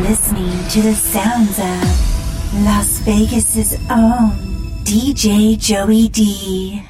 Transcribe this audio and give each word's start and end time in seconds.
listening 0.00 0.68
to 0.68 0.82
the 0.82 0.94
sounds 0.94 1.58
of 1.58 2.64
Las 2.64 2.98
Vegas's 3.00 3.74
own 3.90 4.30
DJ 4.84 5.58
Joey 5.58 6.08
D. 6.08 6.82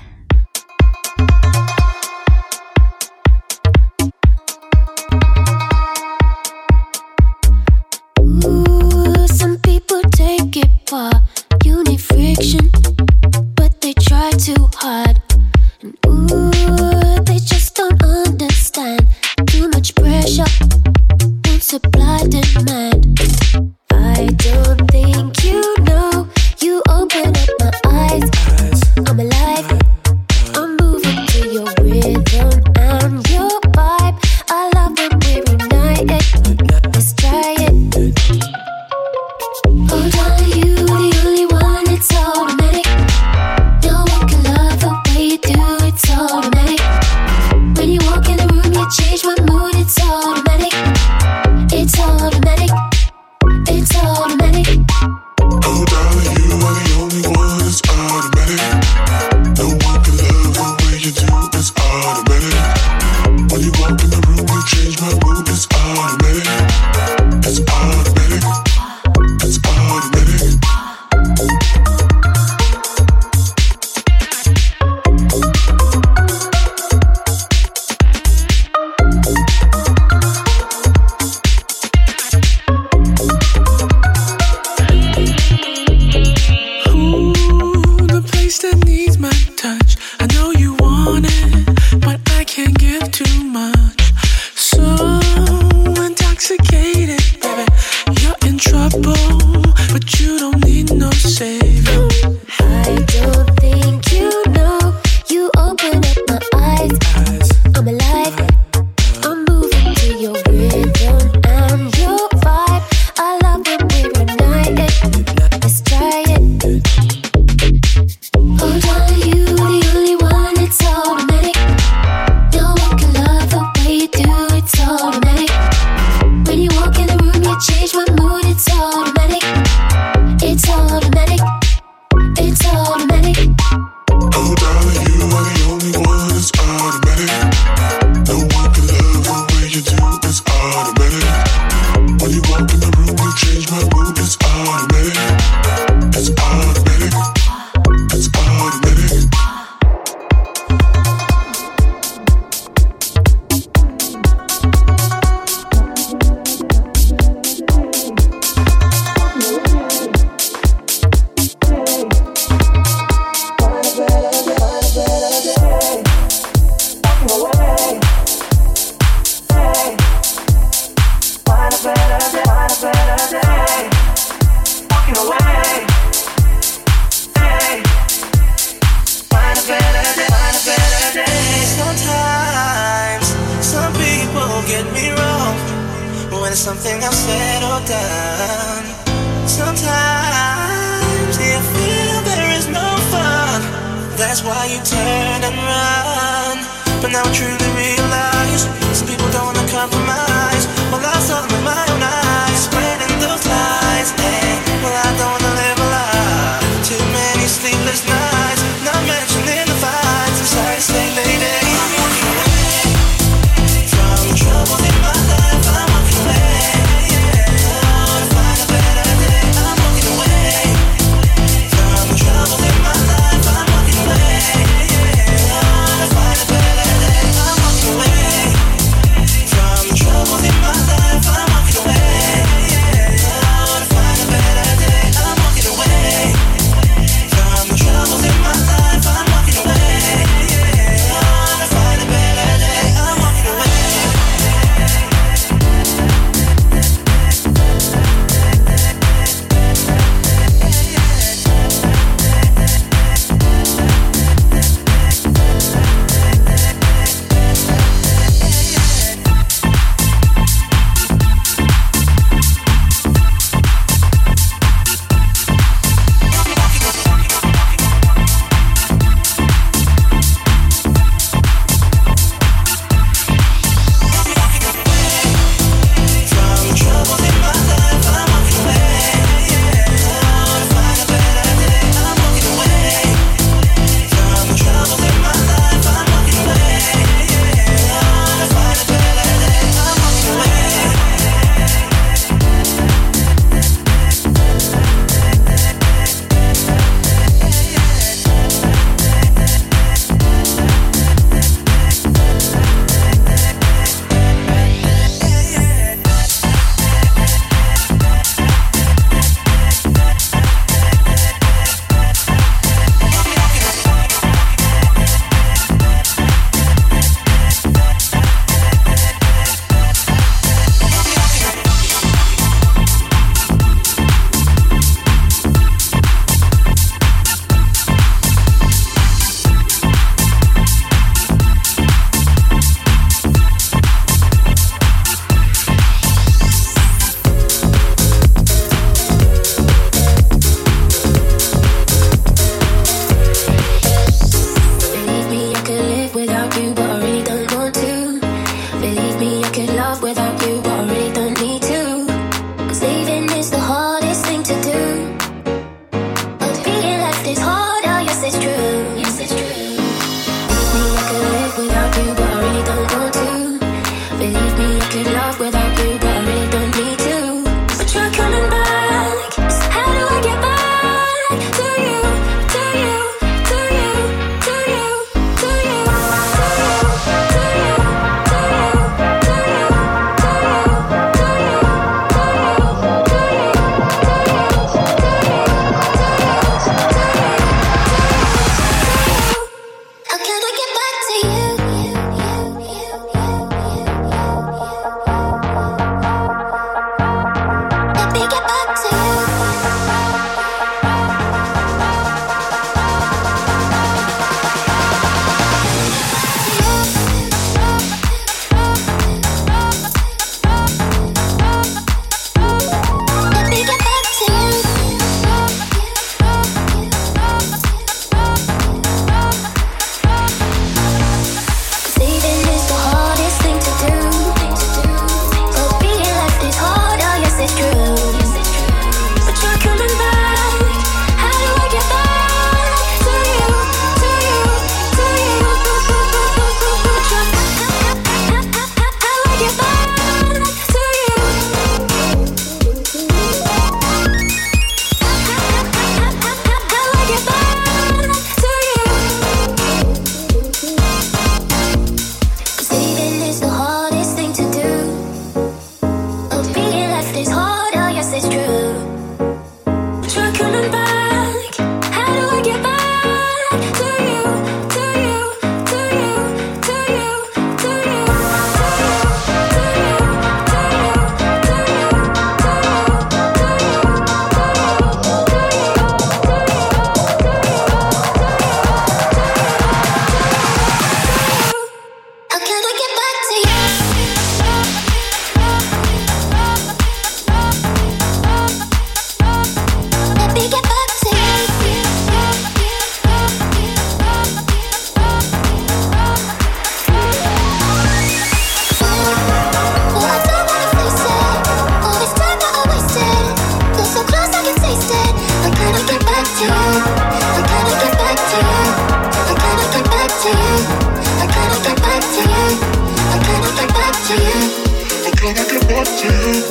To 515.87 516.05
you, 516.05 516.43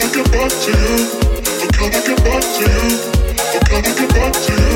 I 0.00 0.08
get 0.12 0.32
back 0.32 0.50
to 0.50 0.70
you? 0.70 0.96
How 1.62 1.88
can 1.88 1.94
I 1.94 2.06
get 2.06 2.24
back 2.24 2.42
to 2.42 2.64
you? 2.64 2.78
How 3.38 3.60
can 3.60 3.84
I 3.86 3.94
get 3.94 4.08
back 4.10 4.32
to 4.32 4.52
you? 4.52 4.67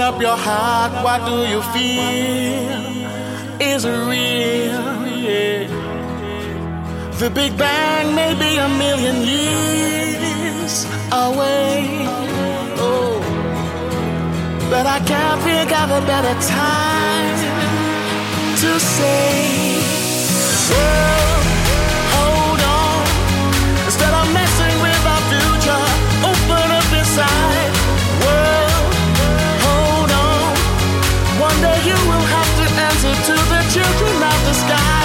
Up 0.00 0.20
your 0.20 0.36
heart, 0.36 0.92
what 1.04 1.20
do 1.26 1.36
you 1.52 1.60
feel? 1.74 2.80
Is 3.60 3.84
real? 3.86 5.06
Yeah. 5.26 5.66
The 7.18 7.28
Big 7.28 7.56
Bang 7.58 8.14
may 8.14 8.32
be 8.34 8.56
a 8.56 8.68
million 8.68 9.16
years 9.22 10.84
away. 11.12 12.06
Oh, 12.80 13.20
but 14.70 14.86
I 14.86 14.98
can't 15.00 15.40
think 15.42 15.70
of 15.82 15.90
a 15.90 16.02
better 16.06 16.36
time 16.48 17.36
to 18.62 18.80
say, 18.80 19.76
oh, 20.72 21.36
hold 22.14 22.60
on. 22.80 23.04
Instead 23.84 24.14
of 24.20 24.26
messing 24.32 24.76
with 24.84 25.02
our 25.12 25.22
future, 25.30 25.84
open 26.30 26.70
up. 26.70 27.79
To 33.22 33.32
the 33.32 33.60
children 33.68 34.22
of 34.22 34.46
the 34.46 34.54
sky. 34.54 34.99